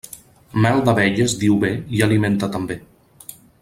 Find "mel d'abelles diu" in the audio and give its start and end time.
0.65-1.59